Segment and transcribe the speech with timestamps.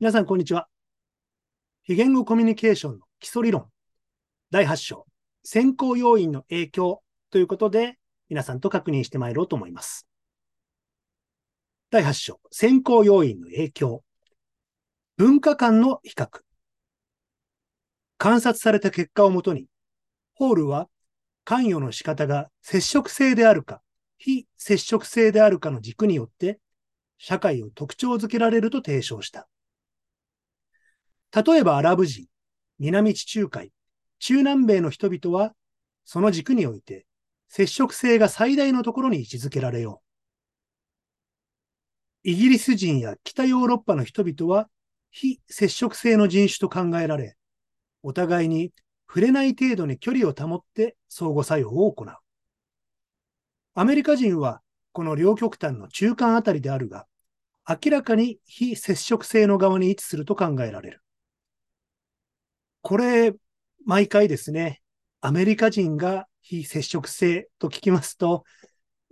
[0.00, 0.66] 皆さん、こんにちは。
[1.84, 3.70] 非言語コミュニケーションの基礎理論、
[4.50, 5.06] 第8章、
[5.44, 7.96] 先行要因の影響ということで、
[8.28, 10.08] 皆さんと確認してまいろうと思います。
[11.92, 14.02] 第8章、先行要因の影響。
[15.16, 16.40] 文化間の比較。
[18.18, 19.66] 観察された結果をもとに、
[20.34, 20.88] ホールは
[21.44, 23.80] 関与の仕方が接触性であるか、
[24.18, 26.58] 非接触性であるかの軸によって、
[27.16, 29.48] 社会を特徴づけられると提唱した。
[31.34, 32.26] 例えばアラブ人、
[32.78, 33.72] 南地中海、
[34.20, 35.52] 中南米の人々は、
[36.04, 37.06] その軸において、
[37.48, 40.00] 接触性が最大のところに位置づけられよ
[42.24, 42.28] う。
[42.30, 44.68] イギリス人や北ヨーロッパの人々は、
[45.10, 47.36] 非接触性の人種と考えられ、
[48.02, 48.72] お互いに
[49.08, 52.16] 触れない程度に距離を保って相互作用を行う。
[53.74, 54.60] アメリカ人は
[54.92, 57.06] この両極端の中間あたりであるが、
[57.68, 61.03] 明らかに非接触性の側に位置すると考えられる。
[62.84, 63.32] これ、
[63.86, 64.82] 毎回ですね、
[65.22, 68.44] アメリカ人が非接触性と聞きますと、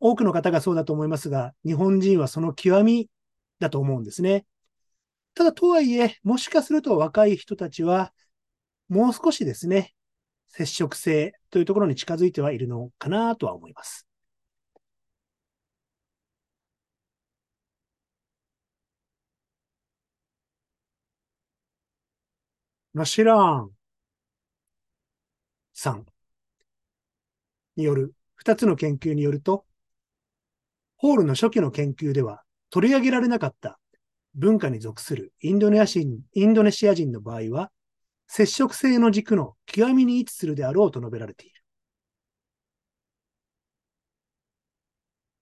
[0.00, 3.10] 多くの方がそうだと思いますが、日本人はその極み
[3.58, 4.46] だと思うんですね。
[5.34, 8.14] ただ、とはいえ、もしかすると若い人たちは、
[8.88, 9.94] もう少しですね、
[10.48, 14.07] 接触性というところに近づいてはいるのかなとは思います。
[22.94, 23.70] ラシラーン
[25.74, 26.06] さん
[27.76, 29.64] による二つの研究によると、
[30.96, 33.78] ホールの初期の研究では取り上げられなかった
[34.34, 37.70] 文化に属するインドネシア人インドネシア人の場合は、
[38.26, 41.62] 接触性の軸の極みに位置するであろうと述べられている。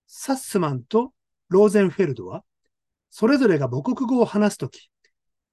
[0.06, 1.12] サッスマンと
[1.48, 2.44] ローゼンフェルドは、
[3.10, 4.90] それぞれが母国語を話すとき、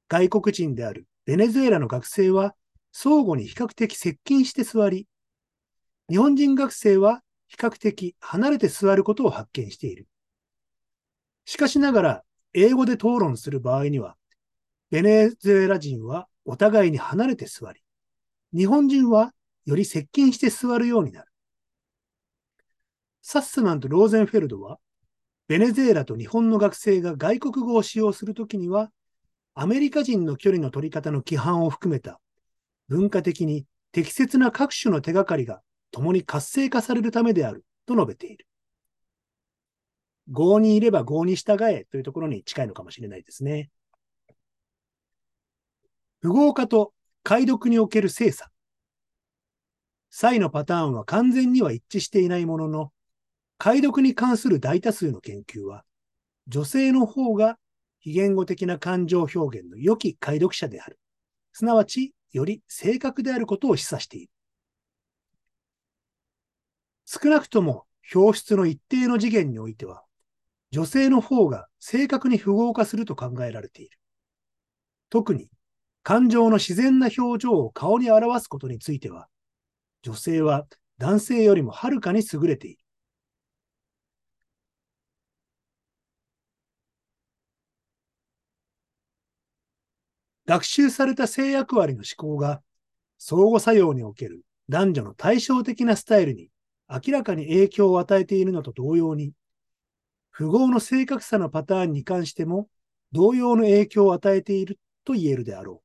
[0.07, 2.53] 外国人であるベネズエラの学生は
[2.91, 5.07] 相互に比較的接近して座り、
[6.09, 10.07] 日本人学生は比較的離れて座ることを発見している。
[11.45, 12.23] しかしながら、
[12.53, 14.15] 英語で討論する場合には、
[14.91, 17.81] ベネズエラ人はお互いに離れて座り、
[18.55, 19.33] 日本人は
[19.65, 21.27] より接近して座るようになる。
[23.21, 24.77] サッスマンとローゼンフェルドは、
[25.47, 28.91] ベネズエラと日本の学生が外国語を使用するときには、
[29.55, 32.19] アメリカ人の距離の取り方の規範を含めた
[32.87, 38.47] 文化的に適切な各種の手がかりが共に活性化されるためであると述べている。
[40.31, 43.69] 合にいれば合に従えというところに近いのかもしれないですね。
[46.21, 46.93] 符号化と
[47.23, 48.49] 解読における精査。
[50.09, 52.91] 差異のパターンは完全には一致していないものの、
[53.57, 55.83] 解読に関する大多数の研究は、
[56.47, 57.57] 女性の方が
[58.03, 60.99] 非言語的な感情表現の良き解読者である。
[61.53, 64.31] すなわち、より正確であることを示唆している。
[67.05, 70.03] 少なくとも表出の一定の次元においては、
[70.71, 73.97] 女性の方が正確に符号化すると考えられている。
[75.09, 75.47] 特に、
[76.01, 79.29] 感情の自然な表情を顔に表すことについては、
[80.01, 82.82] 女性は男性よりもはるかに優れている。
[90.45, 92.61] 学習された性役割の思考が
[93.17, 96.49] 相互作用における男女の対照的なスタイルに
[96.89, 99.31] 明らかに影響を与えているのと同様に、
[100.29, 102.67] 符号の正確さのパターンに関しても
[103.11, 105.81] 同様の影響を与えていると言えるであろ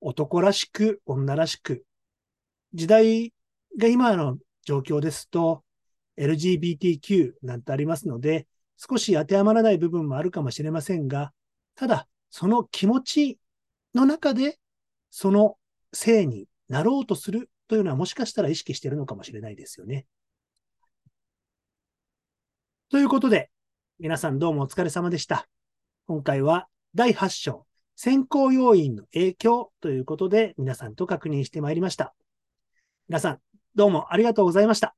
[0.00, 0.08] う。
[0.08, 1.84] 男らしく、女らしく、
[2.74, 3.32] 時代
[3.78, 5.62] が今の状況ですと、
[6.18, 8.46] LGBTQ なんてありますので、
[8.76, 11.32] 少し当てはまらない部分もあるかもしれませんが、
[11.74, 13.38] ただ、その気持ち
[13.94, 14.58] の中で、
[15.10, 15.58] その
[15.92, 20.06] 性になろうとするというのはもしかしたら意識しているのかもしれないですよね。
[22.88, 23.50] ということで、
[23.98, 25.46] 皆さんどうもお疲れ様でした。
[26.06, 32.14] 今回は第8章、先行要因の影響ということで皆さんと確認してまいりました。
[33.08, 33.40] 皆さん、
[33.74, 34.96] どうもありがとうございました。